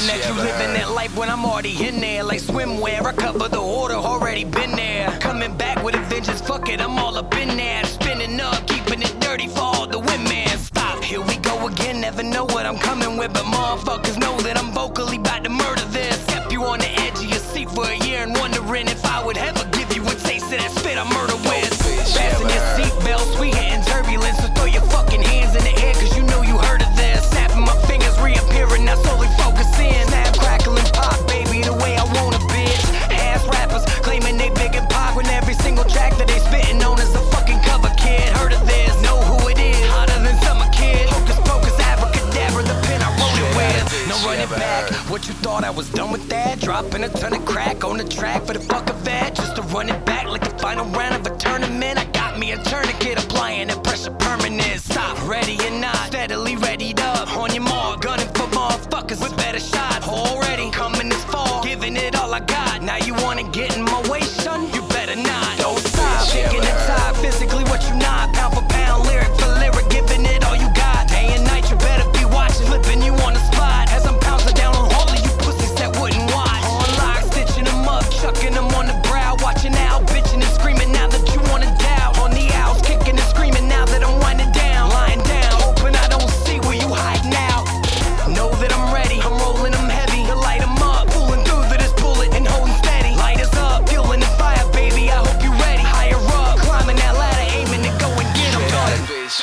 That 0.00 0.26
you 0.26 0.32
living 0.32 0.72
that 0.74 0.92
life 0.92 1.14
when 1.14 1.28
I'm 1.28 1.44
already 1.44 1.86
in 1.86 2.00
there. 2.00 2.24
Like 2.24 2.40
swimwear, 2.40 3.04
I 3.04 3.12
cover 3.12 3.48
the 3.48 3.60
order, 3.60 3.94
already 3.94 4.44
been 4.44 4.72
there. 4.72 5.10
Coming 5.20 5.54
back 5.58 5.84
with 5.84 5.94
a 5.94 6.00
vengeance, 6.00 6.40
fuck 6.40 6.70
it, 6.70 6.80
I'm 6.80 6.98
all 6.98 7.18
up 7.18 7.34
in 7.36 7.54
there. 7.56 7.84
Spinning 7.84 8.40
up, 8.40 8.66
keeping 8.66 9.02
it 9.02 9.14
dirty 9.20 9.46
for 9.46 9.60
all 9.60 9.86
the 9.86 9.98
women. 9.98 10.48
Stop, 10.56 11.04
here 11.04 11.20
we 11.20 11.36
go 11.36 11.66
again, 11.66 12.00
never 12.00 12.22
know 12.22 12.44
what 12.46 12.64
I'm 12.64 12.78
coming 12.78 13.18
with. 13.18 13.34
But 13.34 13.44
motherfuckers 13.44 14.18
know 14.18 14.38
that 14.40 14.56
I'm 14.56 14.72
vocally 14.72 15.18
about 15.18 15.44
to 15.44 15.50
murder 15.50 15.84
this. 15.92 16.24
Kept 16.26 16.50
you 16.50 16.64
on 16.64 16.78
the 16.78 16.88
edge 16.88 17.18
of 17.18 17.24
your 17.24 17.38
seat 17.52 17.68
for 17.68 17.84
a 17.84 17.96
year 18.06 18.22
and 18.22 18.32
wondering 18.32 18.88
if 18.88 19.04
I 19.04 19.22
would 19.22 19.36
ever 19.36 19.64
give 19.66 19.94
you 19.94 20.02
a 20.02 20.14
taste 20.14 20.46
of 20.46 20.58
that 20.60 20.70
spit 20.70 20.96
I 20.96 21.04
murder 21.12 21.36
with. 21.46 21.69
Back. 44.50 44.90
What 45.10 45.26
you 45.28 45.34
thought 45.34 45.64
I 45.64 45.70
was 45.70 45.88
done 45.90 46.10
with 46.10 46.28
that? 46.28 46.60
Dropping 46.60 47.04
a 47.04 47.08
ton 47.08 47.34
of 47.34 47.44
crack 47.44 47.84
on 47.84 47.96
the 47.98 48.04
track 48.04 48.44
for 48.44 48.52
the 48.52 48.60
fuck 48.60 48.90
of 48.90 49.04
that. 49.04 49.34
Just 49.34 49.56
to 49.56 49.62
run 49.62 49.88
it 49.88 50.04
back 50.04 50.26
like 50.26 50.42
the 50.42 50.56
final 50.58 50.86
round 50.86 51.14
of 51.14 51.32
a 51.32 51.36
tournament. 51.36 51.98
I 51.98 52.04
got 52.06 52.38
me 52.38 52.52
a 52.52 52.58
tourniquet 52.58 53.22
applying 53.24 53.68
the 53.68 53.76
pressure 53.80 54.10
permanent. 54.10 54.80
Stop, 54.80 55.16
ready 55.28 55.56
or 55.66 55.70
not, 55.70 55.96
steadily 56.06 56.56
readied 56.56 57.00
up. 57.00 57.36
On 57.36 57.52
your 57.54 57.62
mark, 57.62 58.02
gunning 58.02 58.28
for 58.28 58.48
motherfuckers 58.58 59.22
with 59.22 59.36
better 59.36 59.60
shots. 59.60 60.06
Already 60.08 60.70
coming 60.70 61.08
this 61.08 61.24
fall, 61.24 61.62
giving 61.62 61.96
it 61.96 62.16
all 62.16 62.32
I 62.34 62.40
got. 62.40 62.82
Now 62.82 62.96
you 62.96 63.14
wanna 63.14 63.48
get 63.50 63.76
in 63.76 63.82
my 63.84 64.00
way, 64.09 64.09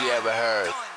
you 0.07 0.13
ever 0.13 0.31
heard. 0.31 0.96